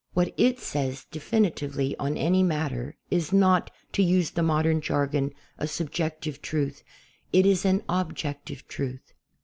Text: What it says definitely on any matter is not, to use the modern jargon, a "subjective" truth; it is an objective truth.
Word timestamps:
What 0.13 0.33
it 0.35 0.59
says 0.59 1.05
definitely 1.11 1.95
on 1.99 2.17
any 2.17 2.41
matter 2.41 2.97
is 3.11 3.31
not, 3.31 3.69
to 3.91 4.01
use 4.01 4.31
the 4.31 4.41
modern 4.41 4.81
jargon, 4.81 5.31
a 5.59 5.67
"subjective" 5.67 6.41
truth; 6.41 6.81
it 7.31 7.45
is 7.45 7.65
an 7.65 7.83
objective 7.87 8.67
truth. 8.67 9.13